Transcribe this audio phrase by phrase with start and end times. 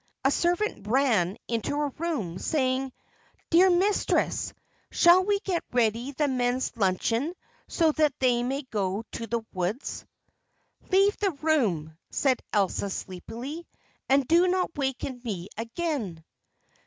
[0.25, 2.91] A servant ran into her room, saying:
[3.51, 4.51] "Dear mistress,
[4.89, 7.35] shall we get ready the men's luncheon
[7.67, 10.03] so that they may go to the woods?"
[10.89, 13.67] "Leave the room," said Elsa sleepily,
[14.09, 16.23] "and do not waken me again!"